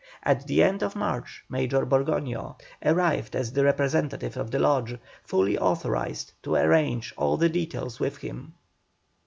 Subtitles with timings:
[0.23, 5.59] At the end of March Major Borgoño arrived as the representative of the Lodge, fully
[5.59, 8.53] authorised to arrange all the details with him.